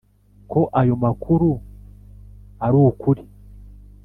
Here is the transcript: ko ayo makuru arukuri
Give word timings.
ko 0.51 0.59
ayo 0.81 0.95
makuru 1.03 1.49
arukuri 2.65 3.23